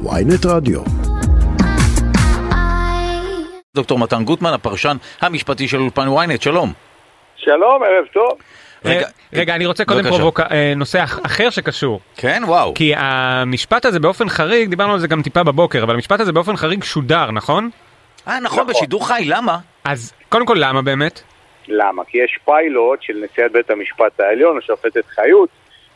ynet 0.00 0.46
רדיו. 0.46 0.80
דוקטור 3.74 3.98
מתן 3.98 4.24
גוטמן, 4.24 4.52
הפרשן 4.52 4.96
המשפטי 5.20 5.68
של 5.68 5.80
אולפן 5.80 6.06
ynet, 6.08 6.42
שלום. 6.42 6.72
שלום, 7.36 7.82
ערב 7.82 8.04
טוב. 8.14 8.38
רגע, 8.84 9.00
אה, 9.00 9.10
רגע, 9.32 9.54
אני 9.54 9.66
רוצה 9.66 9.84
קודם. 9.84 10.08
פרובוק... 10.08 10.40
אה, 10.40 10.72
נושא 10.76 11.04
אח- 11.04 11.18
אחר 11.26 11.50
שקשור. 11.50 12.00
כן, 12.16 12.42
וואו. 12.46 12.74
כי 12.74 12.92
המשפט 12.96 13.84
הזה 13.84 14.00
באופן 14.00 14.28
חריג, 14.28 14.68
דיברנו 14.70 14.92
על 14.92 14.98
זה 14.98 15.08
גם 15.08 15.22
טיפה 15.22 15.42
בבוקר, 15.42 15.82
אבל 15.82 15.94
המשפט 15.94 16.20
הזה 16.20 16.32
באופן 16.32 16.56
חריג 16.56 16.84
שודר, 16.84 17.30
נכון? 17.30 17.70
אה, 18.28 18.40
נכון, 18.40 18.66
בשידור 18.66 19.06
חי, 19.08 19.22
למה? 19.26 19.58
אז 19.84 20.12
קודם 20.28 20.46
כל 20.46 20.56
למה 20.58 20.82
באמת? 20.82 21.22
למה? 21.68 22.02
כי 22.08 22.18
יש 22.18 22.38
פיילוט 22.44 22.98
של 23.02 23.12
נשיאת 23.24 23.52
בית 23.52 23.70
המשפט 23.70 24.20
העליון, 24.20 24.58
השופטת 24.58 25.06
חיות, 25.14 25.48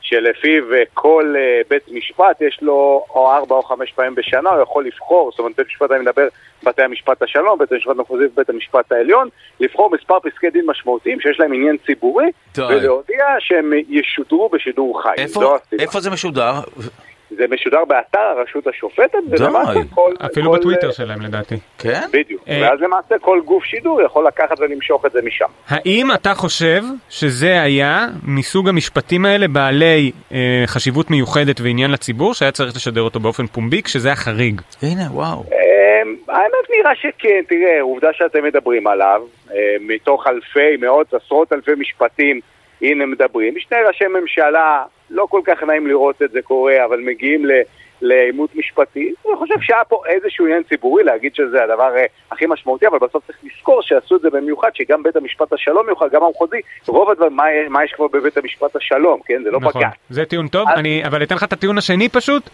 שלפיו 0.09 0.75
אה, 0.75 0.83
כל 0.95 1.35
אה, 1.39 1.61
בית 1.71 1.83
משפט 1.93 2.41
יש 2.41 2.59
לו 2.63 3.05
או 3.15 3.33
ארבע 3.33 3.55
או 3.55 3.63
חמש 3.63 3.93
פעמים 3.93 4.15
בשנה, 4.15 4.51
הוא 4.51 4.63
יכול 4.63 4.87
לבחור, 4.87 5.31
זאת 5.31 5.39
אומרת 5.39 5.57
בית 5.57 5.67
משפט, 5.67 5.91
אני 5.91 6.01
מדבר 6.01 6.29
בתי 6.63 6.83
המשפט 6.83 7.23
השלום, 7.23 7.59
בית 7.59 7.73
המשפט 7.73 7.91
המחוזי 7.91 8.25
ובית 8.25 8.51
המשפט 8.51 8.93
העליון, 8.93 9.29
לבחור 9.61 9.91
מספר 9.91 10.21
פסקי 10.21 10.51
דין 10.51 10.65
משמעותיים 10.67 11.21
שיש 11.21 11.41
להם 11.41 11.53
עניין 11.53 11.77
ציבורי, 11.87 12.27
די. 12.55 12.63
ולהודיע 12.63 13.25
שהם 13.39 13.73
ישודרו 13.89 14.49
בשידור 14.49 15.03
חי. 15.03 15.15
איפה. 15.19 15.57
איפה 15.79 16.01
זה 16.01 16.11
משודר? 16.11 16.53
זה 17.37 17.45
משודר 17.51 17.85
באתר 17.85 18.19
הרשות 18.19 18.67
השופטת. 18.67 19.19
ולמעשה 19.31 19.81
כל... 19.95 20.13
אפילו 20.27 20.51
כל, 20.51 20.59
בטוויטר 20.59 20.87
אה, 20.87 20.93
שלהם 20.93 21.21
לדעתי. 21.21 21.55
כן? 21.79 22.01
בדיוק, 22.13 22.43
אה, 22.49 22.59
ואז 22.63 22.81
למעשה 22.81 23.19
כל 23.19 23.41
גוף 23.45 23.65
שידור 23.65 24.03
יכול 24.03 24.27
לקחת 24.27 24.61
ולמשוך 24.61 25.07
את 25.07 25.13
זה 25.13 25.23
משם. 25.23 25.47
האם 25.69 26.13
אתה 26.15 26.35
חושב 26.35 26.83
שזה 27.09 27.63
היה 27.63 28.07
מסוג 28.23 28.69
המשפטים 28.69 29.25
האלה 29.25 29.49
בעלי 29.49 30.13
אה, 30.33 30.63
חשיבות 30.67 31.11
מיוחדת 31.11 31.61
ועניין 31.61 31.91
לציבור, 31.91 32.35
שהיה 32.35 32.53
צריך 32.53 32.77
לשדר 32.77 33.03
אותו 33.03 33.21
באופן 33.21 33.47
פומבי, 33.47 33.83
כשזה 33.83 34.09
היה 34.09 34.17
חריג? 34.17 34.61
הנה, 34.83 35.03
וואו. 35.11 35.45
אמ, 36.07 36.17
האמת 36.29 36.71
נראה 36.71 36.95
שכן, 36.95 37.43
תראה, 37.49 37.81
עובדה 37.81 38.09
שאתם 38.13 38.45
מדברים 38.45 38.87
עליו, 38.87 39.23
אה, 39.55 39.77
מתוך 39.81 40.27
אלפי, 40.27 40.77
מאות, 40.81 41.15
עשרות 41.15 41.53
אלפי 41.53 41.71
משפטים, 41.79 42.41
הנה 42.83 43.07
מדברים. 43.07 43.55
שני 43.59 43.79
ראשי 43.87 44.05
ממשלה, 44.07 44.83
לא 45.11 45.27
כל 45.31 45.41
כך 45.45 45.63
נעים 45.63 45.87
לראות 45.87 46.23
את 46.23 46.31
זה 46.31 46.43
קורה, 46.43 46.85
אבל 46.85 47.01
מגיעים 47.01 47.47
ל... 47.47 47.51
לעימות 48.03 48.51
משפטי, 48.57 49.13
אני 49.29 49.37
חושב 49.37 49.55
שהיה 49.61 49.85
פה 49.85 50.03
איזשהו 50.07 50.47
עניין 50.47 50.63
ציבורי 50.63 51.05
להגיד 51.05 51.35
שזה 51.35 51.65
הדבר 51.65 51.97
אה, 51.97 52.05
הכי 52.31 52.45
משמעותי, 52.49 52.87
אבל 52.87 52.99
בסוף 52.99 53.27
צריך 53.27 53.39
לזכור 53.43 53.83
שעשו 53.83 54.17
את 54.17 54.21
זה 54.21 54.31
במיוחד, 54.31 54.71
שגם 54.75 55.03
בית 55.03 55.17
המשפט 55.17 55.53
השלום 55.53 55.87
מיוחד, 55.87 56.07
גם 56.13 56.23
המחוזי, 56.23 56.57
רוב 56.87 57.11
הדברים, 57.11 57.37
מה, 57.37 57.45
מה 57.69 57.85
יש 57.85 57.93
כבר 57.93 58.07
בבית 58.13 58.37
המשפט 58.37 58.77
השלום, 58.77 59.21
כן? 59.27 59.43
זה 59.45 59.51
לא 59.51 59.61
נכון. 59.61 59.83
בג"ץ. 59.83 59.93
זה 60.11 60.25
טיעון 60.25 60.49
טוב, 60.49 60.69
אז- 60.69 60.79
אני, 60.79 61.05
אבל 61.07 61.23
אתן 61.23 61.35
לך 61.35 61.45
את 61.45 61.53
הטיעון 61.53 61.79
השני 61.79 62.09
פשוט. 62.09 62.51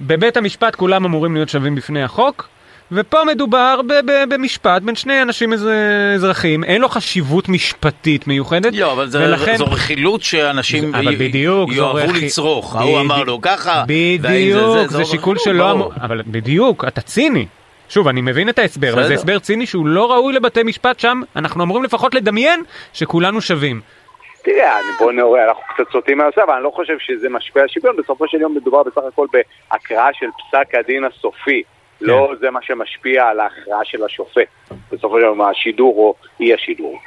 בבית 0.00 0.36
המשפט 0.36 0.74
כולם 0.76 1.04
אמורים 1.04 1.34
להיות 1.34 1.48
שווים 1.48 1.74
בפני 1.74 2.02
החוק, 2.02 2.48
ופה 2.94 3.24
מדובר 3.24 3.80
ב- 3.86 3.92
ב- 4.10 4.34
במשפט 4.34 4.82
בין 4.82 4.94
שני 4.94 5.22
אנשים 5.22 5.52
אז- 5.52 5.68
אזרחים, 6.14 6.64
אין 6.64 6.80
לו 6.80 6.88
חשיבות 6.88 7.48
משפטית 7.48 8.26
מיוחדת, 8.26 8.74
לא, 8.74 8.92
אבל 8.92 9.08
זה, 9.08 9.18
ולכן... 9.24 9.56
זו 9.56 9.64
רכילות 9.64 10.22
שאנשים 10.22 10.94
אבל 10.94 11.12
י- 11.12 11.16
בדיוק, 11.16 11.70
יאהבו 11.72 11.94
רכי- 11.94 12.26
לצרוך. 12.26 12.76
ההוא 12.76 12.92
בדי- 12.98 13.00
אמר 13.06 13.22
לו 13.24 13.38
ככה, 13.42 13.84
בדיוק, 13.86 14.72
זה, 14.72 14.86
זו 14.86 15.04
שיקול 15.04 15.36
רכילות, 15.36 15.56
שלא 15.58 15.64
ברור. 15.72 15.74
אמור, 15.86 15.92
אבל 16.02 16.22
בדיוק, 16.26 16.84
אתה 16.88 17.00
ציני. 17.00 17.46
שוב, 17.88 18.08
אני 18.08 18.20
מבין 18.20 18.48
את 18.48 18.58
ההסבר, 18.58 18.92
אבל 18.92 19.04
זה. 19.06 19.14
הסבר 19.14 19.38
ציני 19.38 19.66
שהוא 19.66 19.86
לא 19.86 20.12
ראוי 20.12 20.32
לבתי 20.32 20.62
משפט 20.62 21.00
שם, 21.00 21.20
אנחנו 21.36 21.64
אמורים 21.64 21.84
לפחות 21.84 22.14
לדמיין 22.14 22.62
שכולנו 22.92 23.40
שווים. 23.40 23.80
תראה, 24.44 24.76
אני- 24.78 24.86
בוא 24.98 25.12
נראה, 25.12 25.44
אנחנו 25.48 25.62
קצת 25.74 25.92
סוטים 25.92 26.18
מהנושא, 26.18 26.40
אבל 26.46 26.54
אני 26.54 26.64
לא 26.64 26.70
חושב 26.74 26.94
שזה 26.98 27.28
משפיע 27.28 27.62
על 27.62 27.68
שוויון, 27.68 27.96
בסופו 27.96 28.24
של 28.28 28.40
יום 28.40 28.54
מדובר 28.56 28.82
בסך 28.82 29.00
הכל 29.12 29.26
בהקראה 29.32 30.08
של 30.12 30.26
פסק 30.26 30.74
הדין 30.74 31.04
הסופי. 31.04 31.62
לא 32.02 32.32
זה 32.40 32.50
מה 32.50 32.60
שמשפיע 32.62 33.24
על 33.24 33.40
ההכרעה 33.40 33.80
של 33.84 34.04
השופט. 34.04 34.48
בסופו 34.92 35.18
של 35.18 35.24
יום 35.24 35.40
השידור 35.42 35.94
או 35.96 36.14
אי 36.40 36.54
השידור. 36.54 36.98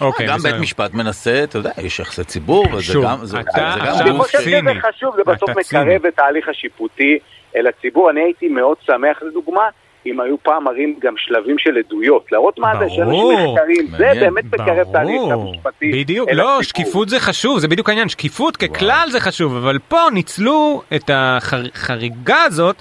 אוקיי, 0.00 0.26
גם 0.26 0.36
בסדר. 0.36 0.52
בית 0.52 0.60
משפט 0.60 0.94
מנסה, 0.94 1.44
אתה 1.44 1.58
יודע, 1.58 1.70
יש 1.82 2.00
יחסי 2.00 2.24
ציבור, 2.24 2.64
וזה 2.72 2.82
שוב, 2.82 3.04
גם, 3.04 3.18
זה, 3.22 3.40
אתה 3.40 3.50
זה 3.80 3.90
עכשיו 3.90 4.24
ציני. 4.24 4.80
חשוב, 4.80 5.16
זה 5.16 5.22
בסוף. 5.26 5.50
מקרב 5.50 6.06
את 6.06 6.18
ההליך 6.18 6.48
השיפוטי 6.48 7.18
אל 7.56 7.66
הציבור. 7.66 8.10
אני 8.10 8.20
הייתי 8.20 8.48
מאוד 8.48 8.76
שמח, 8.86 9.22
לדוגמה, 9.22 9.68
אם 10.06 10.20
היו 10.20 10.36
פעם 10.42 10.64
מראים 10.64 10.94
גם 11.00 11.14
שלבים 11.16 11.58
של 11.58 11.78
עדויות, 11.78 12.32
להראות 12.32 12.58
מה 12.58 12.72
זה, 12.78 12.84
שאנשים 12.88 13.04
ברור. 13.04 13.54
נחקרים, 13.54 13.86
זה. 13.86 14.12
באמת 14.20 14.44
מקרב 14.44 14.88
את 14.90 14.94
ההליך 14.94 15.22
המשפטי. 15.32 15.92
בדיוק, 15.92 16.30
לא, 16.32 16.42
הציבור. 16.42 16.62
שקיפות 16.62 17.08
זה 17.08 17.20
חשוב, 17.20 17.58
זה 17.58 17.68
בדיוק 17.68 17.88
העניין, 17.88 18.08
שקיפות 18.08 18.56
ככלל 18.56 19.08
זה 19.10 19.20
חשוב, 19.20 19.56
אבל 19.56 19.78
פה 19.88 20.00
ניצלו 20.12 20.82
את 20.96 21.10
החריגה 21.14 22.42
הזאת 22.42 22.76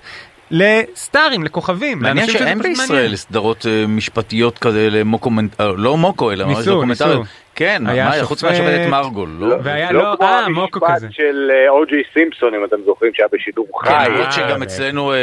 לסטארים, 0.51 1.43
לכוכבים, 1.43 1.99
מעניין 1.99 2.27
שאין 2.27 2.59
בישראל. 2.61 3.15
סדרות 3.15 3.65
אה, 3.65 3.87
משפטיות 3.87 4.65
למוקומנט... 4.91 5.61
אה, 5.61 5.71
לא 5.77 5.97
מוקו, 5.97 6.31
אלא 6.31 6.45
דוקומנטריות. 6.65 7.19
ניסו. 7.19 7.31
כן, 7.55 7.83
חוץ 8.23 8.39
שופט- 8.43 8.49
מהשופטת 8.49 8.87
מרגול, 8.89 9.29
לא? 9.39 9.55
והיה 9.63 9.91
לא 9.91 10.03
לא, 10.03 10.15
כמו 10.17 10.25
אה, 10.27 10.49
מוקו 10.49 10.85
המשפט. 10.87 11.07
של 11.11 11.51
או.ג'יי 11.69 12.03
סימפסון, 12.13 12.53
אם 12.55 12.65
אתם 12.65 12.75
זוכרים, 12.85 13.11
שהיה 13.15 13.27
בשידור 13.33 13.67
חי. 13.81 13.89
כן, 13.89 14.11
למרות 14.11 14.25
אה, 14.25 14.31
שגם 14.31 14.63
אצלנו 14.63 15.13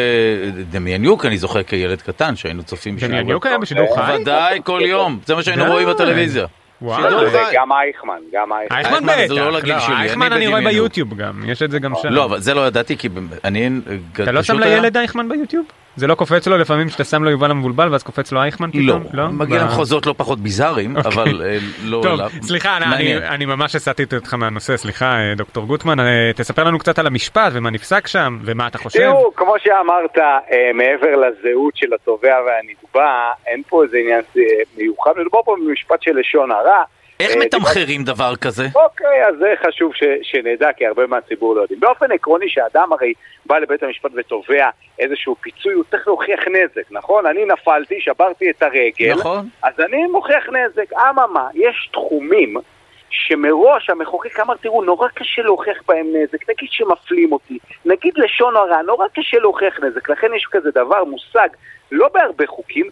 דמייניוק, 0.71 1.27
אני 1.27 1.39
זוכר 1.39 1.63
כילד 1.63 2.03
קטן, 2.03 2.37
שהיינו 2.37 2.63
צופים 2.63 2.97
בשידור. 2.97 3.11
דמיאניוק 3.17 3.47
היה 3.47 3.59
בשידור 3.59 3.97
חי? 3.97 4.17
ודאי, 4.21 4.61
כל 4.65 4.81
יום, 4.85 5.19
זה 5.27 5.35
מה 5.35 5.43
שהיינו. 5.43 5.65
רואים 5.65 5.89
בטלוויזיה. 5.89 6.47
וואו. 6.85 7.03
שידור 7.03 7.31
זה 7.31 7.39
חי. 7.51 7.57
גם 7.57 7.73
אייכמן, 7.73 8.19
גם 8.33 8.53
אייכמן. 8.53 8.77
אייכמן 8.77 9.07
בטח, 9.07 9.27
זה 9.27 9.35
לא 9.35 9.53
לגיל 9.53 9.81
שלי, 9.81 9.95
אני 9.95 10.03
אייכמן 10.03 10.33
אני 10.33 10.47
רואה. 10.47 10.61
ביוטיוב 10.65 11.15
גם, 11.15 11.43
יש 11.47 11.63
את 11.63 11.71
זה 11.71 11.79
גם 11.79 11.93
שם. 12.03 12.09
לא, 12.09 12.25
אבל 12.25 12.41
זה 12.41 12.55
לא 12.55 12.67
ידעתי, 12.67 12.97
כי 12.97 13.09
אני... 13.45 13.71
אתה 14.13 14.33
לא 14.33 14.43
שם 14.43 14.59
לילד 14.59 14.97
אייכמן 14.97 15.29
ביוטיוב? 15.29 15.67
זה 15.97 16.07
לא 16.07 16.15
קופץ 16.15 16.47
לו 16.47 16.59
לפעמים 16.59 16.89
שאתה 16.89 17.05
שם 17.05 17.25
לו 17.25 17.31
יובל 17.31 17.51
המבולבל 17.51 17.89
ואז 17.93 18.03
קופץ 18.03 18.33
לו 18.33 18.43
אייכמן 18.43 18.71
לא, 18.75 18.95
פתאום? 19.13 19.39
מגיע 19.39 19.59
ב- 19.59 19.63
למחוזות 19.63 20.07
לא 20.07 20.15
פחות 20.17 20.39
ביזאריים, 20.41 20.97
אוקיי. 20.97 21.13
אבל 21.13 21.43
אה, 21.43 21.57
לא... 21.85 22.01
טוב, 22.03 22.21
לא- 22.21 22.29
סליחה, 22.43 22.77
אני-. 22.77 22.95
אני- 23.17 23.29
אני 23.29 23.45
ממש 23.47 23.75
הסטתי 23.75 24.17
אותך 24.17 24.35
מהנושא, 24.35 24.77
סליחה, 24.77 25.17
אה, 25.19 25.35
דוקטור 25.37 25.67
גוטמן, 25.67 26.01
אה, 26.01 26.31
תספר 26.37 26.65
לנו 26.65 26.79
קצת 26.79 26.99
על 26.99 27.07
המשפט 27.07 27.51
ומה 27.53 27.71
נפסק 27.71 28.07
שם, 28.07 28.39
ומה 28.45 28.67
אתה 28.67 28.79
חושב. 28.79 28.99
תראו, 29.01 29.35
כמו 29.37 29.55
שאמרת, 29.59 30.19
מעבר 30.75 31.17
לזהות 31.17 31.77
של 31.77 31.95
התובע 31.95 32.37
והנתבע, 32.47 33.11
אין 33.47 33.63
פה 33.69 33.85
איזה 33.85 33.97
עניין 33.99 34.21
מיוחד, 34.79 35.11
מדובר 35.21 35.43
פה 35.45 35.57
במשפט 35.67 36.03
של 36.03 36.11
לשון 36.19 36.51
הרע. 36.51 36.83
איך 37.21 37.31
אה, 37.31 37.37
מתמחרים 37.37 38.05
דבר 38.05 38.37
כזה? 38.37 38.67
אוקיי, 38.75 39.27
אז 39.29 39.35
זה 39.39 39.55
חשוב 39.67 39.95
ש, 39.95 40.03
שנדע, 40.23 40.73
כי 40.73 40.87
הרבה 40.87 41.07
מהציבור 41.07 41.55
לא 41.55 41.61
יודעים. 41.61 41.81
באופן 41.81 42.13
עקרוני, 42.13 42.49
שאדם 42.49 42.93
הרי 42.93 43.13
בא 43.47 43.59
לבית 43.59 43.83
המשפט 43.83 44.11
ותובע 44.15 44.69
איזשהו 44.99 45.37
פיצוי, 45.41 45.75
הוא 45.75 45.85
צריך 45.91 46.07
להוכיח 46.07 46.41
נזק, 46.49 46.91
נכון? 46.91 47.27
אני 47.27 47.45
נפלתי, 47.45 48.01
שברתי 48.01 48.51
את 48.51 48.63
הרגל, 48.63 49.15
נכון. 49.15 49.49
אז 49.63 49.81
אני 49.81 50.07
מוכיח 50.07 50.45
נזק. 50.49 50.93
אממה, 50.93 51.49
יש 51.55 51.89
תחומים 51.93 52.57
שמראש 53.11 53.91
המחוקק 53.91 54.41
אמר, 54.41 54.55
תראו, 54.57 54.85
נורא 54.85 55.09
קשה 55.09 55.43
להוכיח 55.43 55.83
בהם 55.89 56.07
נזק, 56.07 56.51
נגיד 56.51 56.69
שמפלים 56.73 57.33
אותי, 57.33 57.59
נגיד 57.85 58.13
לשון 58.17 58.57
הרע, 58.57 58.83
נורא 58.83 59.07
קשה 59.15 59.39
להוכיח 59.39 59.81
נזק, 59.81 60.11
לכן 60.11 60.35
יש 60.37 60.47
כזה 60.51 60.71
דבר, 60.71 61.05
מושג, 61.05 61.49
לא 61.93 62.09
בהרבה 62.15 62.47
חוקים, 62.47 62.87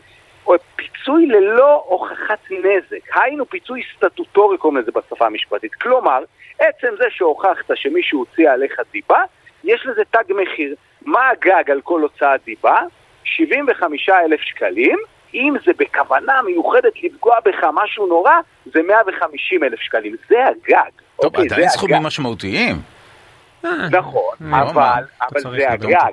פיצוי 0.76 1.26
ללא 1.26 1.84
הוכחת 1.88 2.38
נזק, 2.50 3.16
היינו 3.16 3.46
פיצוי 3.46 3.82
סטטוטורי 3.96 4.58
קוראים 4.58 4.78
לזה 4.78 4.90
בשפה 4.92 5.26
המשפטית, 5.26 5.74
כלומר, 5.74 6.24
עצם 6.58 6.88
זה 6.98 7.04
שהוכחת 7.10 7.70
שמישהו 7.74 8.18
הוציא 8.18 8.50
עליך 8.50 8.80
דיבה, 8.92 9.22
יש 9.64 9.86
לזה 9.86 10.02
תג 10.10 10.32
מחיר. 10.42 10.74
מה 11.02 11.28
הגג 11.28 11.70
על 11.70 11.80
כל 11.80 12.00
הוצאת 12.00 12.40
דיבה? 12.44 12.78
75 13.24 14.08
אלף 14.08 14.40
שקלים, 14.40 14.98
אם 15.34 15.54
זה 15.66 15.72
בכוונה 15.78 16.42
מיוחדת 16.42 17.02
לפגוע 17.02 17.36
בך 17.44 17.64
משהו 17.74 18.06
נורא, 18.06 18.32
זה 18.74 18.82
150 18.82 19.64
אלף 19.64 19.80
שקלים. 19.80 20.16
זה 20.28 20.46
הגג. 20.46 20.90
טוב, 21.16 21.24
אוקיי, 21.24 21.44
עדיין 21.44 21.62
זה 21.62 21.68
סכומים. 21.68 22.02
משמעותיים. 22.02 22.76
אה, 23.64 23.70
נכון, 23.90 24.36
לא, 24.40 24.56
אבל? 24.56 25.02
אבל 25.22 25.40
זה. 25.40 25.70
הגג. 25.70 26.12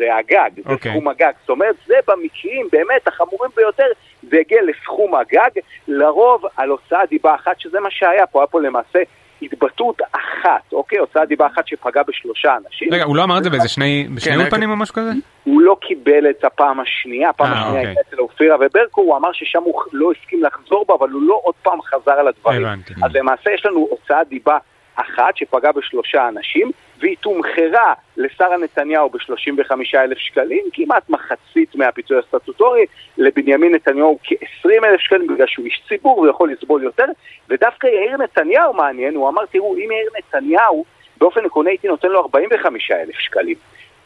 זה 0.00 0.16
הגג, 0.16 0.50
זה 0.64 0.72
אוקיי. 0.72 0.92
סכום 0.92 1.08
הגג. 1.08 1.32
זאת 1.40 1.50
אומרת, 1.50 1.74
זה 1.86 1.94
במקרים 2.08 2.68
באמת 2.72 3.08
החמורים 3.08 3.50
ביותר, 3.56 3.86
זה 4.22 4.36
הגיע 4.40 4.58
לסכום 4.62 5.14
הגג, 5.14 5.50
לרוב 5.88 6.44
על 6.56 6.68
הוצאת 6.68 7.08
דיבה 7.10 7.34
אחת, 7.34 7.60
שזה 7.60 7.80
מה 7.80 7.90
שהיה 7.90 8.26
פה, 8.26 8.40
היה 8.40 8.46
פה 8.46 8.60
למעשה 8.60 8.98
התבטאות 9.42 10.02
אחת, 10.12 10.72
אוקיי? 10.72 10.98
הוצאת 10.98 11.28
דיבה 11.28 11.46
אחת 11.46 11.66
שפגעה 11.66 12.04
בשלושה 12.08 12.56
אנשים. 12.56 12.88
רגע, 12.92 13.04
הוא 13.04 13.16
לא 13.16 13.24
אמר 13.24 13.38
את 13.38 13.44
זה 13.44 13.50
באיזה 13.50 13.68
שני 13.68 14.08
בשני 14.14 14.32
כן, 14.32 14.40
אולפנים 14.40 14.70
או 14.70 14.76
משהו 14.76 14.94
כזה? 14.94 15.10
הוא 15.44 15.62
לא 15.62 15.76
קיבל 15.80 16.30
את 16.30 16.44
הפעם 16.44 16.80
השנייה, 16.80 17.30
הפעם 17.30 17.46
אה, 17.46 17.52
השנייה 17.52 17.70
אוקיי. 17.70 17.86
הייתה 17.86 18.00
אצל 18.08 18.20
אופירה 18.20 18.56
וברקו, 18.60 19.00
הוא 19.00 19.16
אמר 19.16 19.32
ששם 19.32 19.62
הוא 19.62 19.82
לא 19.92 20.10
הסכים 20.12 20.42
לחזור 20.42 20.84
בה, 20.88 20.94
אבל 20.94 21.10
הוא 21.10 21.22
לא 21.22 21.40
עוד 21.44 21.54
פעם 21.62 21.82
חזר 21.82 22.12
על 22.12 22.28
הדברים. 22.28 22.66
הבנתי. 22.66 22.94
אז 23.02 23.14
למעשה 23.14 23.50
יש 23.50 23.66
לנו 23.66 23.88
הוצאת 23.90 24.28
דיבה 24.28 24.58
אחת 25.00 25.36
שפגעה 25.36 25.72
בשלושה 25.72 26.28
אנשים, 26.28 26.70
והיא 26.98 27.16
תומחרה 27.20 27.94
לשרה 28.16 28.56
נתניהו 28.56 29.10
ב-35 29.10 29.72
אלף 29.94 30.18
שקלים, 30.18 30.64
כמעט 30.72 31.10
מחצית 31.10 31.74
מהפיצוי 31.74 32.18
הסטטוטורי, 32.18 32.86
לבנימין 33.18 33.74
נתניהו 33.74 34.18
כ-20 34.22 34.68
אלף 34.84 35.00
שקלים, 35.00 35.26
בגלל 35.26 35.46
שהוא 35.46 35.66
איש 35.66 35.82
ציבור, 35.88 36.18
הוא 36.18 36.28
יכול 36.28 36.52
לסבול 36.52 36.82
יותר, 36.82 37.06
ודווקא 37.48 37.86
יאיר 37.86 38.16
נתניהו 38.16 38.74
מעניין, 38.74 39.14
הוא 39.14 39.28
אמר, 39.28 39.46
תראו, 39.46 39.74
אם 39.74 39.88
יאיר 39.90 40.10
נתניהו, 40.18 40.84
באופן 41.20 41.44
עקרוני 41.44 41.70
הייתי 41.70 41.88
נותן 41.88 42.08
לו 42.08 42.20
45 42.20 42.90
אלף 42.90 43.18
שקלים. 43.18 43.56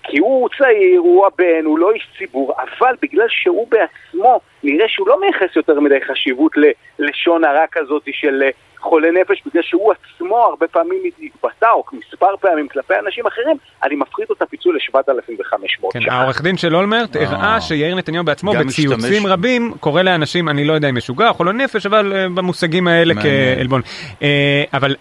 כי 0.08 0.18
הוא 0.18 0.48
צעיר, 0.58 1.00
הוא 1.00 1.26
הבן, 1.26 1.64
הוא 1.64 1.78
לא 1.78 1.92
איש 1.92 2.08
ציבור, 2.18 2.54
אבל 2.58 2.94
בגלל 3.02 3.26
שהוא 3.28 3.68
בעצמו 3.70 4.40
נראה 4.62 4.88
שהוא 4.88 5.08
לא 5.08 5.20
מייחס 5.20 5.56
יותר 5.56 5.80
מדי 5.80 5.98
חשיבות 6.08 6.52
ללשון 6.98 7.44
הרע 7.44 7.64
כזאת 7.72 8.02
של 8.12 8.42
אה, 8.42 8.50
חולה 8.78 9.08
נפש, 9.10 9.42
בגלל 9.46 9.62
שהוא 9.62 9.92
עצמו 9.92 10.36
הרבה 10.36 10.66
פעמים 10.66 11.02
התבטא, 11.22 11.70
או 11.70 11.84
מספר 11.92 12.36
פעמים 12.40 12.68
כלפי 12.68 12.94
אנשים 13.06 13.26
אחרים, 13.26 13.56
אני 13.82 13.96
מפחית 13.96 14.30
את 14.30 14.42
הפיצוי 14.42 14.72
ל-7,500 14.72 15.86
כן, 15.92 16.00
העורך 16.10 16.42
דין 16.42 16.56
של 16.56 16.76
אולמרט 16.76 17.16
הראה 17.16 17.60
שיאיר 17.60 17.96
נתניהו 17.96 18.24
בעצמו 18.24 18.52
בציוצים 18.52 19.26
רבים 19.26 19.72
קורא 19.80 20.02
לאנשים, 20.02 20.48
אני 20.48 20.64
לא 20.64 20.72
יודע 20.72 20.88
אם 20.88 20.96
משוגע 20.96 21.28
או 21.28 21.34
חולה 21.34 21.52
נפש, 21.52 21.86
אבל 21.86 22.12
אה, 22.12 22.28
במושגים 22.28 22.88
האלה 22.88 23.14
כעלבון. 23.14 23.80
אה, 24.22 24.64
אבל 24.72 24.96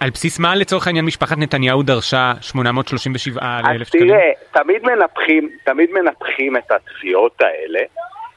על... 0.00 0.10
בסיס 0.10 0.38
מה 0.38 0.54
לצורך 0.54 0.86
העניין 0.86 1.04
משפחת 1.04 1.38
נתניהו 1.38 1.82
דרשה 1.82 2.32
837 2.40 3.60
אלף 3.70 3.88
שקלים? 3.88 4.04
אז 4.04 4.10
תראה, 4.10 4.62
תמיד 4.62 4.82
מנפחים, 4.82 5.48
תמיד 5.64 5.90
מנפחים 5.92 6.56
את 6.56 6.70
התביעות 6.70 7.40
האלה. 7.40 7.80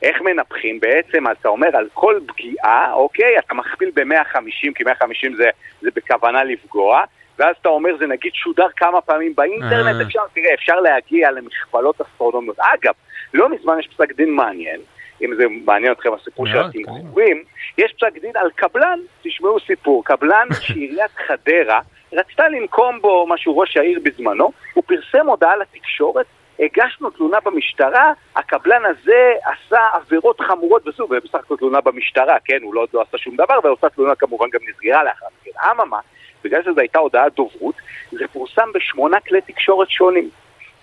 איך 0.02 0.22
מנפחים? 0.22 0.80
בעצם 0.80 1.24
אתה 1.32 1.50
אומר 1.50 1.68
על 1.74 1.88
כל 1.94 2.20
פגיעה, 2.28 2.94
אוקיי, 2.94 3.40
אתה 3.40 3.54
מכפיל 3.54 3.92
ב-150, 3.94 4.72
כי 4.76 4.84
150 4.84 5.36
זה, 5.36 5.50
זה 5.82 5.90
בכוונה 5.96 6.44
לפגוע, 6.44 7.04
ואז 7.40 7.56
אתה 7.62 7.70
אומר 7.70 7.98
זה 8.00 8.08
נגיד 8.08 8.32
שודר 8.34 8.68
כמה 8.76 9.02
פעמים 9.02 9.36
באינטרנט, 9.36 10.02
אה. 10.02 10.08
אפשר, 10.08 10.20
תראה, 10.34 10.54
אפשר 10.54 10.80
להגיע 10.80 11.32
למכפלות 11.32 12.02
אסטרונומיות. 12.02 12.58
אגב, 12.60 12.94
לא 13.34 13.50
מזמן 13.50 13.80
יש 13.80 13.88
פסק 13.88 14.12
דין 14.12 14.34
מעניין, 14.34 14.80
אם 15.22 15.36
זה 15.38 15.44
מעניין 15.66 15.92
אתכם 15.92 16.14
הסיפור 16.14 16.48
של 16.48 16.58
התמחורים, 16.58 17.44
יש 17.78 17.94
פסק 17.94 18.22
דין 18.22 18.32
על 18.36 18.50
קבלן, 18.56 19.00
תשמעו 19.24 19.60
סיפור, 19.60 20.06
קבלן 20.06 20.48
שעיריית 20.62 21.12
חדרה 21.28 21.80
רצתה 22.14 22.48
לנקום 22.48 23.02
בו 23.02 23.26
משהו 23.28 23.58
ראש 23.58 23.78
העיר 23.78 24.00
בזמנו, 24.04 24.52
הוא 24.74 24.84
פרסם 24.88 25.28
הודעה 25.28 25.58
לתקשורת, 25.58 26.26
הגשנו 26.60 27.10
תלונה 27.10 27.38
במשטרה, 27.46 28.12
הקבלן 28.36 28.82
הזה 28.86 29.32
עשה 29.46 29.80
עבירות 29.94 30.42
חמורות 30.42 30.88
וזו, 30.88 31.04
ובסך 31.04 31.36
הכל 31.36 31.58
תלונה 31.58 31.82
במשטרה, 31.82 32.38
כן, 32.46 32.58
הוא 32.64 32.74
לא, 32.74 32.88
לא 32.94 33.02
עשה 33.02 33.18
שום 33.18 33.36
דבר, 33.36 33.60
ואותה 33.64 33.90
תלונה 33.90 34.16
כמובן 34.16 34.46
גם 34.54 34.60
נסגרה 34.70 35.04
לאחר 35.04 35.26
מכן. 35.42 35.52
אממה, 35.72 36.00
בגלל 36.44 36.62
שזו 36.64 36.80
הייתה 36.80 37.00
הודעת 37.00 37.36
דוברות, 37.36 37.76
זה 38.12 38.28
פורסם 38.34 38.70
בשמונה 38.74 39.18
כלי 39.20 39.42
תקשורת 39.42 39.90
שונים. 39.90 40.30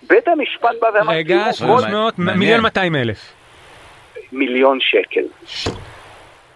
בית 0.09 0.27
המשפט 0.27 0.75
בא 0.81 0.87
ואמר... 0.93 1.13
רגע, 1.13 1.53
300, 1.53 2.13
מיליון 2.19 2.61
200 2.61 2.95
אלף. 2.95 3.33
מיליון 4.35 4.77
שקל. 4.81 5.25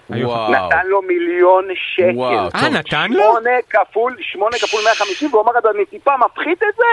וואו. 0.09 0.51
נתן 0.51 0.87
לו 0.87 1.01
מיליון 1.01 1.67
שקל. 1.73 2.11
וואו, 2.15 2.49
אה. 2.55 2.69
נתן 2.69 3.11
לו? 3.11 3.23
שמונה 3.23 3.49
כפול, 3.69 4.15
שמונה 4.19 4.57
כפול 4.57 4.81
150, 4.83 5.29
והוא 5.31 5.43
אמר, 5.43 5.51
אני 5.75 5.85
טיפה 5.85 6.11
מפחית 6.17 6.63
את 6.63 6.75
זה, 6.77 6.83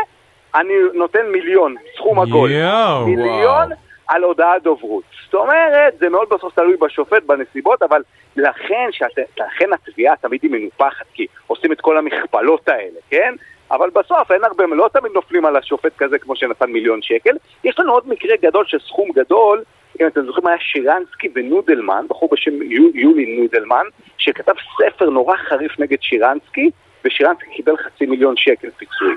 אני 0.55 0.73
נותן 0.94 1.27
מיליון, 1.33 1.75
סכום 1.97 2.21
עגול. 2.21 2.50
יואו. 2.50 3.06
מיליון 3.06 3.71
על 4.09 4.23
הודעת 4.23 4.62
דוברות. 4.62 5.05
זאת 5.25 5.35
אומרת, 5.35 5.99
זה 5.99 6.09
מאוד 6.09 6.29
בסוף 6.29 6.55
תלוי 6.55 6.77
בשופט, 6.77 7.23
בנסיבות, 7.27 7.82
אבל 7.82 8.03
לכן, 8.37 8.89
שאת, 8.93 9.19
לכן 9.39 9.73
התביעה 9.73 10.17
תמיד 10.17 10.41
היא 10.43 10.50
מנופחת, 10.50 11.06
כי 11.15 11.27
עושים 11.47 11.73
את 11.73 11.81
כל 11.81 11.99
המכפלות 11.99 12.69
האלה, 12.69 13.00
כן? 13.11 13.35
אבל 13.71 13.91
בסוף 13.91 14.32
אין 14.32 14.44
הרבה, 14.44 14.65
לא 14.67 14.89
תמיד 14.93 15.12
נופלים 15.12 15.47
על 15.47 15.56
השופט 15.56 15.93
כזה 15.99 16.19
כמו 16.19 16.37
שנתן 16.37 16.71
מיליון 16.71 17.03
שקל. 17.03 17.37
יש 17.65 17.79
לנו 17.79 17.93
עוד 17.93 18.09
מקרה 18.09 18.37
גדול 18.43 18.65
של 18.67 18.79
סכום 18.79 19.09
גדול, 19.15 19.62
אם 20.00 20.06
אתם 20.06 20.26
זוכרים 20.26 20.46
היה 20.46 20.56
שירנסקי 20.60 21.28
ונודלמן, 21.34 22.06
בחור 22.08 22.28
בשם 22.32 22.62
יולי 22.94 23.40
נודלמן, 23.40 23.84
שכתב 24.19 24.52
ספר 24.76 25.10
נורא 25.10 25.37
חריף 25.37 25.81
נגד 25.81 25.96
שירנסקי, 26.00 26.70
ושירנסקי 27.04 27.46
קיבל 27.56 27.76
חצי 27.76 28.06
מיליון 28.06 28.34
שקל 28.37 28.69
פיצוי. 28.70 29.14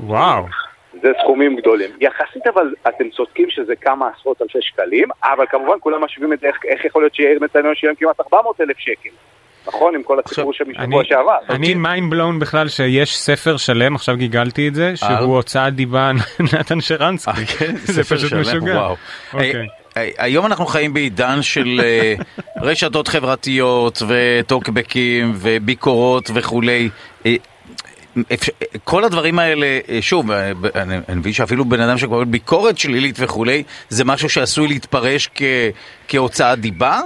וואו. 0.00 0.46
זה 1.02 1.08
סכומים 1.22 1.56
גדולים. 1.56 1.90
יחסית 2.00 2.46
אבל 2.46 2.74
אתם 2.88 3.10
צודקים 3.10 3.50
שזה 3.50 3.76
כמה 3.76 4.08
עשרות 4.08 4.42
אלפי 4.42 4.58
שקלים, 4.60 5.08
אבל 5.24 5.44
כמובן 5.50 5.74
כולם 5.80 6.04
משווים 6.04 6.32
את 6.32 6.40
זה, 6.40 6.46
איך, 6.46 6.56
איך 6.64 6.84
יכול 6.84 7.02
להיות 7.02 7.14
שיאיר 7.14 7.38
נתניהו 7.44 7.74
שילם 7.74 7.94
כמעט 7.94 8.20
400 8.20 8.60
אלף 8.60 8.78
שקל. 8.78 9.10
נכון? 9.66 9.94
עם 9.94 10.02
כל 10.02 10.18
הסיפור 10.24 10.52
שמשבוע 10.52 11.04
שעבר. 11.04 11.38
אני 11.50 11.74
mind 11.74 12.10
blown 12.10 12.38
בכלל 12.38 12.68
שיש 12.68 13.18
ספר 13.18 13.56
שלם, 13.56 13.94
עכשיו 13.94 14.16
גיגלתי 14.16 14.68
את 14.68 14.74
זה, 14.74 14.96
שהוא 14.96 15.36
הוצאת 15.36 15.74
דיבה 15.74 16.10
נתן 16.52 16.80
שרנסקי. 16.80 17.30
אה, 17.30 17.46
כן? 17.46 17.76
זה 17.76 18.04
פשוט? 18.04 18.32
משוגע. 18.32 18.88
היום 20.18 20.46
אנחנו 20.46 20.66
חיים 20.66 20.94
בעידן 20.94 21.42
של 21.42 21.80
אה, 21.84 22.14
רשתות 22.62 23.08
חברתיות 23.08 24.02
וטוקבקים 24.08 25.32
וביקורות 25.34 26.30
וכולי. 26.34 26.88
אה, 27.26 27.34
כל 28.84 29.04
הדברים 29.04 29.38
האלה, 29.38 29.78
אה, 29.88 29.98
שוב, 30.00 30.30
אני 30.74 31.16
מבין 31.16 31.32
שאפילו 31.32 31.64
בן 31.64 31.80
אדם 31.80 31.98
שקורא 31.98 32.24
ביקורת 32.24 32.78
שלילית 32.78 33.16
וכולי, 33.18 33.62
זה 33.88 34.04
משהו 34.04 34.28
שעשוי 34.28 34.68
להתפרש 34.68 35.28
כ- 35.34 35.42
כהוצאת 36.08 36.58
דיבה? 36.58 37.00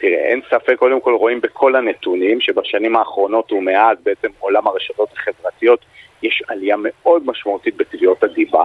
תראה, 0.00 0.12
אין 0.30 0.40
ספק, 0.50 0.74
קודם 0.78 1.00
כל 1.00 1.12
רואים 1.14 1.40
בכל 1.40 1.76
הנתונים 1.76 2.40
שבשנים 2.40 2.96
האחרונות 2.96 3.52
ומאז 3.52 3.96
בעצם 4.04 4.28
עולם 4.38 4.66
הרשתות 4.66 5.08
החברתיות 5.16 5.84
יש 6.22 6.42
עלייה 6.48 6.76
מאוד 6.78 7.22
משמעותית 7.26 7.76
בתביעות 7.76 8.24
הדיבה. 8.24 8.64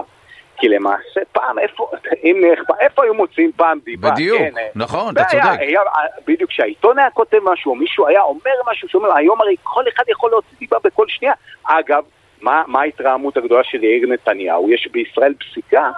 כי 0.56 0.68
למעשה 0.68 1.20
פעם, 1.32 1.58
איפה, 1.58 1.90
אם 2.24 2.36
נלך, 2.40 2.60
איפה 2.80 3.04
היו 3.04 3.14
מוציאים 3.14 3.52
פעם 3.56 3.78
דיבה? 3.84 4.10
בדיוק, 4.10 4.38
כן, 4.38 4.58
אה, 4.58 4.68
נכון, 4.74 5.14
אתה 5.14 5.24
צודק. 5.24 5.44
היה, 5.58 5.80
בדיוק, 6.26 6.50
כשהעיתון 6.50 6.98
היה 6.98 7.10
כותב 7.10 7.38
משהו, 7.42 7.70
או 7.70 7.76
מישהו 7.76 8.06
היה 8.06 8.22
אומר 8.22 8.52
משהו, 8.70 8.88
שאומר, 8.88 9.16
היום 9.16 9.40
הרי 9.40 9.56
כל 9.62 9.84
אחד 9.94 10.04
יכול 10.08 10.30
להוציא 10.30 10.58
דיבה 10.58 10.76
בכל 10.84 11.08
שנייה. 11.08 11.34
אגב, 11.64 12.04
מה, 12.40 12.62
מה 12.66 12.80
ההתרעמות 12.80 13.36
הגדולה 13.36 13.64
של 13.64 13.84
יאיר 13.84 14.08
נתניהו? 14.08 14.70
יש 14.70 14.88
בישראל 14.92 15.34
פסיקה 15.34 15.90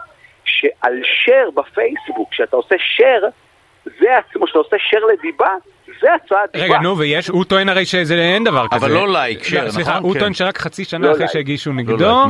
שעל 0.44 1.00
share 1.02 1.50
בפייסבוק, 1.50 2.30
כשאתה 2.30 2.56
עושה 2.56 2.74
share, 2.74 3.24
זה 4.00 4.18
עצמו, 4.18 4.44
כשאתה 4.44 4.58
עושה 4.58 4.76
share 4.76 5.12
לדיבה, 5.12 5.54
זה 6.00 6.08
הוצאת 6.14 6.52
דיבה. 6.52 6.64
רגע, 6.64 6.78
נו, 6.78 6.98
ויש, 6.98 7.28
הוא 7.28 7.44
טוען 7.44 7.68
הרי 7.68 7.84
שזה 7.86 8.14
אין 8.14 8.44
דבר 8.44 8.66
כזה. 8.68 8.86
אבל 8.86 8.94
לא 8.94 9.08
לייק, 9.12 9.40
share, 9.42 9.70
סליחה, 9.70 9.90
נכון? 9.90 10.02
הוא 10.02 10.14
כן. 10.14 10.20
טוען 10.20 10.34
שרק 10.34 10.58
חצי 10.58 10.84
שנה 10.84 11.06
לא 11.06 11.12
אחרי. 11.12 11.28
שהגישו 11.28 11.70
לא 11.70 11.76
נגדו. 11.76 12.24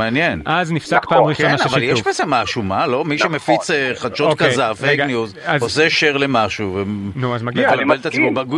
אז 0.45 0.71
נפסק 0.71 1.03
נכון, 1.03 1.17
פעם 1.17 1.25
ראשונה 1.25 1.57
כן, 1.57 1.63
אבל 1.69 1.83
יש. 1.83 2.01
בזה 2.07 2.23
משהו, 2.27 2.61
מה? 2.63 2.87
לא? 2.87 3.05
מי 3.05 3.15
נכון. 3.15 3.31
שמפיץ 3.31 3.71
אה, 3.71 3.91
חדשות 3.95 4.31
אוקיי, 4.31 4.47
כזב, 4.47 4.73
פייק 4.81 4.99
ניוז, 4.99 5.37
עושה 5.61 5.89
share 5.89 6.17
למשהו, 6.17 6.79
נו, 7.15 7.35
אז 7.35 7.43
מגיע 7.43 7.75
לו. 7.75 7.85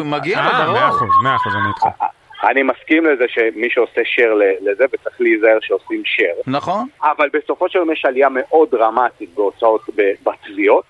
מגיע 0.05 0.41
לו, 0.41 0.49
אה, 0.49 0.63
ברור. 0.65 0.73
מאה 0.73 0.87
אחוז, 0.89 1.09
מאה 1.23 1.35
אחוז, 1.35 1.53
אני 1.55 1.67
איתך. 1.67 2.03
אני 2.49 2.63
מסכים 2.63 3.05
לזה 3.05 3.23
שמי 3.27 3.67
שעושה 3.69 4.01
ל- 4.33 4.69
לזה, 4.71 4.83
וצריך 4.93 5.15
להיזהר 5.19 5.57
שעושים 5.61 6.03
share. 6.05 6.41
נכון. 6.47 6.87
אבל 7.03 7.27
בסופו 7.33 7.69
של 7.69 7.79
יום 7.79 7.91
יש 7.91 8.05
עלייה 8.05 8.27
מאוד 8.29 8.69
דרמטית 8.71 9.29
בהוצאות, 9.35 9.81
ב- 9.95 10.29
בתביעות, 10.29 10.85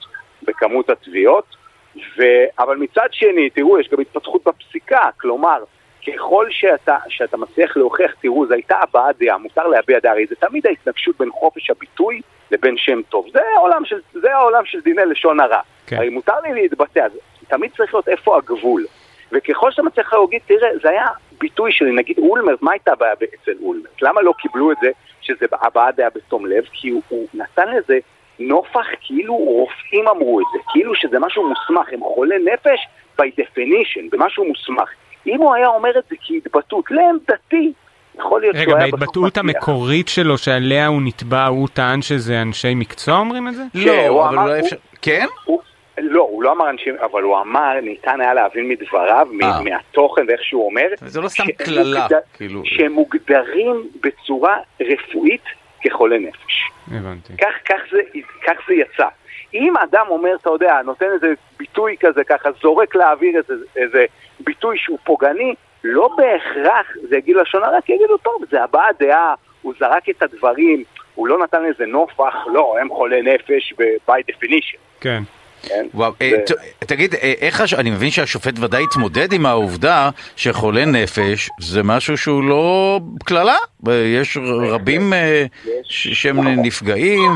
בכמות 0.48 0.90
התביעות, 0.90 1.46
ו... 1.96 2.24
אבל 2.60 2.78
מצד 2.78 3.08
שני, 3.12 3.50
תראו, 3.50 3.80
יש 3.80 3.90
גם 3.90 4.00
התפתחות 4.00 4.42
בפסיקה, 4.48 5.10
כלומר, 5.18 5.64
ככל 6.08 6.46
שאתה, 6.50 6.98
שאתה 7.10 7.38
מצליח 7.38 7.78
להוכיח, 7.78 8.16
תראו, 8.22 8.48
זו 8.48 8.54
הייתה 8.54 8.78
הבעת 8.82 9.16
דעה, 9.20 9.38
מותר 9.38 9.68
להביע 9.68 10.00
דעה, 10.00 10.12
הרי 10.12 10.26
זה 10.30 10.36
תמיד 10.36 10.68
ההתנגשות 10.68 11.18
בין 11.20 11.32
חופש 11.32 11.70
הביטוי 11.70 12.22
לבין 12.52 12.78
שם 12.78 13.02
טוב. 13.10 13.26
זה 13.34 13.40
העולם 13.56 13.86
של, 13.86 14.00
זה 14.14 14.36
העולם 14.36 14.66
של 14.66 14.80
דיני 14.82 15.06
לשון 15.06 15.40
הרע. 15.40 15.62
כן. 15.88 15.96
הרי 15.98 16.10
מותר 16.10 16.40
לי 16.44 16.54
להתבטא, 16.54 17.00
אז 17.00 17.12
תמיד 17.48 17.72
צריך 17.78 17.94
להיות 17.94 18.08
איפה 18.10 18.38
הגבול. 18.38 18.86
וככל 19.32 19.72
שאתה 19.72 19.84
מצליח 19.84 20.14
להגיד, 20.14 20.42
תראה, 20.46 20.70
זה 20.84 20.90
היה 20.90 21.08
ביטוי 21.40 21.72
שלי, 21.72 21.92
נגיד 21.92 22.18
אולמרט, 22.20 22.62
מה 22.62 22.72
הייתה 22.72 22.92
הבעיה 22.92 23.14
אצל 23.14 23.52
אולמרט? 23.62 24.02
למה 24.02 24.22
לא 24.22 24.34
קיבלו 24.38 24.72
את 24.72 24.78
זה 24.82 24.92
שזה 25.22 25.46
הבעת 25.52 25.96
דעה 25.96 26.10
בתום 26.16 26.46
לב? 26.46 26.64
כי 26.74 26.90
הוא, 26.90 27.02
הוא 27.10 27.28
נתן 27.34 27.68
לזה 27.76 28.00
נופח 28.48 28.86
כאילו 29.02 29.36
רופאים 29.36 30.08
אמרו 30.08 30.40
את 30.40 30.46
זה, 30.54 30.60
כאילו 30.72 30.96
שזה 30.96 31.20
משהו 31.20 31.50
מוסמך, 31.50 31.94
הם 31.94 32.00
חולי 32.16 32.36
נפש 32.54 32.80
by 33.22 33.26
definition, 33.42 34.02
במשהו 34.12 34.46
מוסמך. 34.46 34.90
אם 35.28 35.38
הוא 35.42 35.54
היה 35.56 35.68
אומר 35.68 35.90
את 36.00 36.04
זה 36.10 36.16
כהתבטאות, 36.28 36.86
לעמדתי, 36.92 37.74
יכול 38.20 38.42
להיות 38.42 38.56
רגע, 38.56 38.64
שהוא 38.64 38.78
היה 38.78 38.88
בסוף 38.88 39.00
בהתבטאות 39.00 39.38
מצליח. 39.38 39.56
המקורית 39.56 40.08
שלו 40.08 40.38
שעליה 40.38 40.88
הוא 40.88 41.02
נתבע, 41.06 41.46
הוא 41.46 41.68
טען 41.74 42.02
שזה 42.02 42.42
אנשי 42.42 42.74
מקצוע 42.76 43.18
אומרים 43.18 43.48
את 43.48 43.54
זה? 43.56 43.64
שהוא 43.74 43.86
לא, 43.86 44.30
אבל 44.30 44.38
אולי 44.38 44.52
הוא- 44.60 44.66
אפשר... 44.66 44.76
כן? 45.02 45.26
הוא, 45.46 45.62
לא, 45.98 46.22
הוא 46.32 46.44
לא 46.44 46.52
אמר 46.52 46.70
אנשים, 46.70 46.96
אבל 47.12 47.24
הוא 47.24 47.40
אמר, 47.42 47.74
ניתן 47.84 48.22
היה 48.22 48.34
להבין 48.34 48.70
מדבריו, 48.70 49.28
מ- 49.32 49.44
אה. 49.44 49.62
מהתוכן 49.62 50.22
ואיך 50.28 50.44
שהוא 50.44 50.66
אומר, 50.66 50.86
זה 51.02 51.22
לא 51.22 51.28
סתם 51.28 51.44
קללה, 51.58 52.08
כאילו. 52.34 52.62
שהם 52.66 52.92
מוגדרים 52.92 53.88
בצורה 54.04 54.58
רפואית 54.82 55.42
כחולי 55.82 56.20
נפש. 56.20 56.70
הבנתי. 56.92 57.34
כך, 57.38 57.54
כך, 57.66 57.82
זה, 57.92 58.00
כך 58.48 58.54
זה 58.68 58.74
יצא. 58.74 59.08
אם 59.54 59.78
אדם 59.78 60.06
אומר, 60.10 60.36
אתה 60.42 60.50
יודע, 60.50 60.82
נותן 60.86 61.06
איזה 61.14 61.34
ביטוי 61.60 61.96
כזה, 62.00 62.24
ככה 62.24 62.50
זורק 62.62 62.96
לאוויר 62.96 63.38
איזה, 63.38 63.54
איזה 63.76 64.06
ביטוי 64.40 64.78
שהוא 64.78 64.98
פוגעני, 65.04 65.54
לא 65.84 66.10
בהכרח 66.18 66.88
זה 67.10 67.18
יגיד 67.18 67.36
לשון 67.36 67.64
הרע, 67.64 67.82
כי 67.82 67.94
יגידו, 67.94 68.18
טוב, 68.18 68.36
זה 68.52 68.64
הבעת 68.64 68.96
דעה, 69.00 69.34
הוא 69.62 69.74
זרק 69.80 70.10
את 70.10 70.24
הדברים, 70.24 70.84
הוא 71.16 71.28
לא 71.28 71.44
נתן 71.44 71.66
איזה 71.66 71.86
נופח, 71.86 72.36
לא, 72.54 72.76
הם 72.82 72.90
חולי 72.90 73.22
נפש 73.22 73.74
ב- 73.78 74.12
by 74.12 74.22
definition. 74.32 74.78
כן. 75.02 75.22
כן? 75.64 75.86
וואו, 75.94 76.14
אה, 76.22 76.32
ת- 76.46 76.84
תגיד, 76.86 77.16
אה, 77.16 77.34
איך, 77.42 77.62
הש- 77.62 77.74
אני 77.74 77.90
מבין 77.92 78.10
שהשופט 78.12 78.54
ודאי 78.60 78.84
התמודד 78.84 79.34
עם 79.34 79.46
העובדה 79.46 80.10
שחולה 80.36 80.86
נפש 80.86 81.50
זה 81.60 81.84
משהו 81.84 82.18
שהוא 82.18 82.44
לא 82.44 83.00
קללה, 83.26 83.56
יש 83.90 84.38
רבים 84.70 85.14
אה, 85.14 85.46
ש- 85.84 86.08
שהם 86.08 86.48
נפגעים 86.48 87.32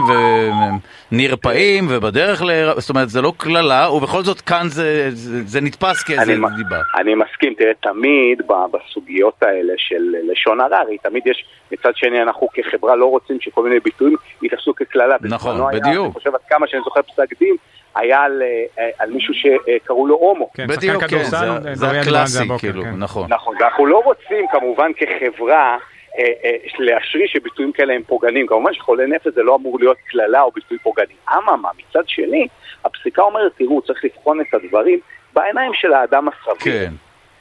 ונרפאים 1.12 1.86
ובדרך 1.90 2.42
ל... 2.42 2.50
זאת 2.80 2.90
אומרת, 2.90 3.10
זה 3.10 3.22
לא 3.22 3.34
קללה, 3.38 3.90
ובכל 3.92 4.24
זאת 4.24 4.42
כאן 4.42 4.68
זה, 4.70 5.10
זה, 5.12 5.42
זה 5.46 5.62
נתפס 5.62 6.04
כאיזה 6.04 6.22
אני, 6.34 6.36
דיבה. 6.58 6.82
אני 7.00 7.12
מסכים, 7.16 7.54
תראה, 7.58 7.72
תמיד 7.82 8.42
בסוגיות 8.72 9.44
האלה 9.44 9.74
של 9.78 10.04
לשון 10.32 10.62
הררי, 10.62 10.98
תמיד 11.04 11.24
יש, 11.28 11.46
מצד 11.72 11.92
שני 11.96 12.22
אנחנו 12.22 12.48
כחברה 12.54 12.96
לא 12.96 13.06
רוצים 13.06 13.38
שכל 13.42 13.64
מיני 13.64 13.80
ביטויים 13.80 14.16
ייתפסו 14.44 14.76
כקללה. 14.76 15.16
נכון, 15.22 15.56
היה, 15.56 15.80
בדיוק. 15.80 16.06
אני 16.06 16.14
חושב 16.14 16.36
עד 16.36 16.42
כמה 16.50 16.68
שאני 16.68 16.82
זוכר 16.86 17.02
פסק 17.02 17.40
דין, 17.40 17.56
היה 17.96 18.22
על, 18.22 18.42
אה, 18.80 18.90
על 19.00 19.12
מישהו 19.12 19.34
שקראו 19.34 20.08
לו 20.08 20.16
הומו. 20.16 20.50
כן, 20.54 20.68
בדיוק, 20.68 21.04
כן, 21.04 21.24
זה, 21.24 21.38
זה 21.74 21.90
על 21.90 21.96
הקלאסי, 21.96 22.32
זה 22.32 22.42
הבוקר, 22.42 22.58
כאילו, 22.58 22.84
כן. 22.84 22.96
נכון. 22.98 23.34
נכון, 23.34 23.56
ואנחנו 23.60 23.86
לא 23.86 24.02
רוצים 24.06 24.46
כמובן 24.52 24.92
כחברה 24.98 25.78
אה, 26.20 26.24
אה, 26.46 26.56
להשריש 26.80 27.32
שביטויים 27.32 27.72
כאלה 27.72 27.94
הם 27.94 28.04
פוגעניים. 28.08 28.48
כמובן 28.48 28.74
שחולה 28.74 29.06
נפש 29.06 29.28
זה 29.28 29.44
לא 29.44 29.56
אמור 29.56 29.80
להיות 29.80 29.98
קללה 30.10 30.42
או 30.42 30.52
ביטוי 30.52 30.78
פוגעני. 30.78 31.14
אממה, 31.34 31.70
מצד 31.80 32.04
שני, 32.08 32.48
הפסיקה 32.86 33.22
אומרת, 33.22 33.52
תראו, 33.58 33.82
צריך 33.82 34.06
לבחון 34.06 34.42
את 34.42 34.54
הדברים 34.54 35.00
בעיניים 35.34 35.72
של 35.74 35.94
האדם 35.94 36.28
הסביר. 36.28 36.56
כן, 36.60 36.92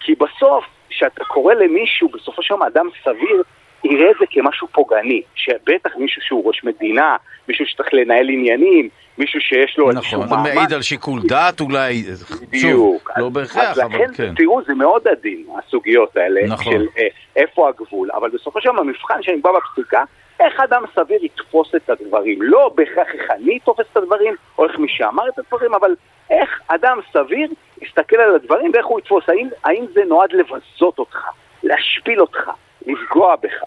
כי 0.01 0.15
בסוף, 0.15 0.65
כשאתה 0.89 1.25
קורא 1.25 1.55
למישהו, 1.55 2.09
בסופו 2.09 2.43
של 2.43 2.55
יום 2.55 2.63
אדם 2.63 2.89
סביר, 3.05 3.43
יראה 3.85 4.11
את 4.11 4.17
זה 4.21 4.25
כמשהו 4.31 4.69
פוגעני. 4.69 5.23
שבטח 5.35 5.91
מישהו 5.97 6.23
שהוא 6.23 6.47
ראש 6.49 6.65
מדינה, 6.65 7.17
מישהו 7.49 7.67
שצריך 7.67 7.89
לנהל 7.95 8.29
עניינים, 8.29 8.89
מישהו 9.19 9.41
שיש 9.41 9.79
לו 9.79 9.91
איזשהו 9.91 10.17
נכון, 10.19 10.29
זה 10.29 10.35
מעמד. 10.35 10.55
מעיד 10.55 10.73
על 10.73 10.83
שיקול 10.83 11.21
דעת 11.29 11.61
אולי, 11.61 12.03
שוב, 12.29 12.41
בדיוק. 12.51 13.11
לא 13.17 13.27
אז- 13.27 13.33
בהכרח, 13.33 13.71
אז 13.71 13.81
אבל 13.81 13.95
לכן, 13.95 14.13
כן. 14.17 14.35
תראו, 14.37 14.63
זה 14.67 14.75
מאוד 14.75 15.09
עדין, 15.09 15.45
הסוגיות 15.59 16.17
האלה, 16.17 16.41
נכון. 16.49 16.73
של 16.73 16.87
אה, 16.99 17.07
איפה 17.37 17.69
הגבול, 17.69 18.11
אבל 18.15 18.31
בסופו 18.31 18.61
של 18.61 18.69
דבר 18.71 18.81
המבחן 18.81 19.23
שנקבע 19.23 19.51
בפסיקה, 19.57 20.05
איך 20.41 20.61
אדם 20.61 20.83
סביר 20.95 21.25
יתפוס 21.25 21.75
את 21.75 21.91
הדברים. 21.91 22.43
לא 22.43 22.71
בהכרח 22.75 23.07
איך 23.15 23.31
אני 23.31 23.59
תופס 23.59 23.85
את 23.93 23.97
הדברים, 23.97 24.35
או 24.59 24.65
איך 24.65 24.79
מי 24.79 24.89
שאמר 24.89 25.29
את 25.29 25.39
הדברים, 25.39 25.75
אבל 25.75 25.95
איך 26.31 26.61
אדם 26.69 26.99
סביר 27.13 27.49
יסתכל 27.83 28.17
על 28.17 28.35
הדברים 28.35 28.71
ואיך 28.75 28.87
הוא 28.87 28.99
יתפוס. 28.99 29.25
האם, 29.29 29.49
האם 29.65 29.85
זה 29.95 30.01
נועד 30.09 30.33
לבזות 30.33 30.99
אותך, 30.99 31.19
להשפיל 31.63 32.21
אותך, 32.21 32.51
לפגוע 32.87 33.37
בך. 33.37 33.63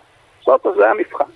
זאת 0.48 0.66
אומרת, 0.66 0.77
זה 0.77 0.89
המבחן. 0.89 1.32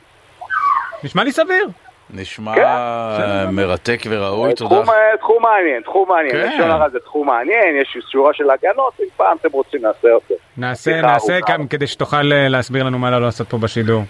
נשמע 1.03 1.23
לי 1.23 1.31
סביר. 1.31 1.67
נשמע 2.13 2.55
כן, 2.55 3.49
מרתק 3.55 4.01
וראוי, 4.09 4.53
תודה. 4.53 4.75
תחום, 4.75 4.89
אה, 4.89 5.17
תחום 5.19 5.43
מעניין, 5.43 5.81
תחום 5.81 6.09
מעניין. 6.09 6.31
כן. 6.35 6.53
לשון 6.55 6.71
הרע 6.71 6.89
זה 6.89 6.99
תחום 6.99 7.27
מעניין, 7.27 7.75
יש 7.81 7.97
שורה 8.11 8.33
של 8.33 8.43
הגנות, 8.49 8.93
אם 8.99 9.05
פעם 9.17 9.37
אתם 9.41 9.49
רוצים 9.51 9.81
נעשה 9.81 10.07
אותו. 10.13 10.33
נעשה, 10.57 11.01
נעשה. 11.01 11.41
כאן 11.41 11.67
כדי 11.69 11.87
שתוכל 11.87 12.31
אה, 12.33 12.47
להסביר 12.47 12.83
לנו 12.83 12.99
מה 12.99 13.11
לא 13.11 13.21
לעשות 13.21 13.49
פה 13.49 13.57
בשידור. 13.57 14.03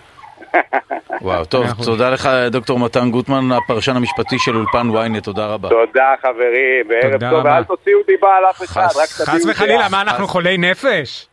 וואו, 1.21 1.45
טוב. 1.45 1.65
תודה 1.85 2.09
לך 2.09 2.29
דוקטור 2.51 2.79
מתן 2.79 3.11
גוטמן, 3.11 3.51
הפרשן 3.51 3.95
המשפטי 3.95 4.39
של 4.39 4.55
אולפן 4.55 4.87
ynet, 4.89 5.21
תודה 5.23 5.45
רבה. 5.47 5.69
תודה 5.69 6.13
חברים, 6.21 6.85
וערב 6.89 7.11
תודה 7.11 7.29
טוב. 7.29 7.45
ואל 7.45 7.63
תוציאו 7.63 7.99
דיבה 8.07 8.37
על 8.37 8.45
אף 8.49 8.63
אחד, 8.63 8.81
חס- 8.87 8.97
רק 8.97 9.27
תביאו 9.27 9.39
חס 9.39 9.45
וחלילה. 9.49 9.89
מה 9.91 10.01
אנחנו 10.01 10.27
חולי 10.27 10.57
נפש? 10.57 11.27